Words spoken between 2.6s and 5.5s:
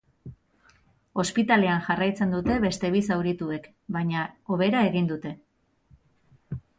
beste bi zaurituek, baina hobera egin dute.